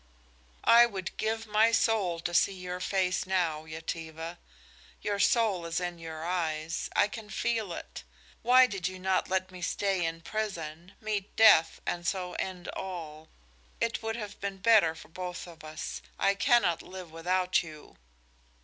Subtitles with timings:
[0.65, 4.37] "I would give my soul to see your face now, Yetive.
[5.03, 8.03] Your soul is in your eyes; I can feel it.
[8.41, 13.29] Why did you not let me stay in prison, meet death and so end all?
[13.79, 16.01] It would have been better for both of us.
[16.17, 17.97] I cannot live without you."